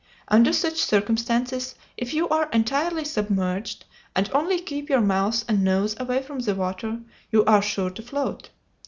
Under 0.29 0.51
such 0.51 0.77
circumstances, 0.81 1.75
if 1.95 2.11
you 2.11 2.27
are 2.29 2.49
entirely 2.49 3.05
submerged, 3.05 3.85
and 4.15 4.31
only 4.33 4.59
keep 4.59 4.89
your 4.89 4.99
mouth 4.99 5.45
and 5.47 5.63
nose 5.63 5.95
away 5.99 6.23
from 6.23 6.39
the 6.39 6.55
water, 6.55 7.01
you 7.31 7.45
are 7.45 7.61
sure 7.61 7.91
to 7.91 8.01
float. 8.01 8.49